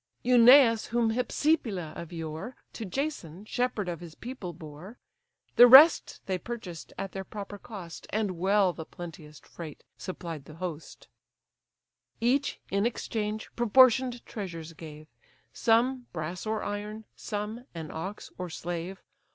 (Eunaeus, 0.23 0.87
whom 0.87 1.11
Hypsipyle 1.11 1.93
of 1.95 2.11
yore 2.11 2.55
To 2.73 2.85
Jason, 2.85 3.45
shepherd 3.45 3.87
of 3.87 3.99
his 3.99 4.15
people, 4.15 4.51
bore,) 4.51 4.97
The 5.57 5.67
rest 5.67 6.21
they 6.25 6.39
purchased 6.39 6.91
at 6.97 7.11
their 7.11 7.23
proper 7.23 7.59
cost, 7.59 8.07
And 8.09 8.39
well 8.39 8.73
the 8.73 8.83
plenteous 8.83 9.37
freight 9.41 9.83
supplied 9.99 10.45
the 10.45 10.55
host: 10.55 11.07
Each, 12.19 12.59
in 12.71 12.87
exchange, 12.87 13.49
proportion'd 13.55 14.25
treasures 14.25 14.73
gave; 14.73 15.05
Some, 15.53 16.07
brass 16.13 16.47
or 16.47 16.63
iron; 16.63 17.05
some, 17.15 17.65
an 17.75 17.91
ox, 17.91 18.31
or 18.39 18.49
slave. 18.49 19.03